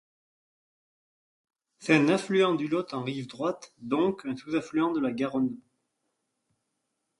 C'est 1.77 1.93
un 1.95 2.09
affluent 2.09 2.55
du 2.55 2.67
Lot 2.67 2.91
en 2.95 3.03
rive 3.03 3.27
droite, 3.27 3.71
donc 3.81 4.25
un 4.25 4.35
sous-affluent 4.35 4.91
de 4.93 4.99
la 4.99 5.11
Garonne. 5.11 5.55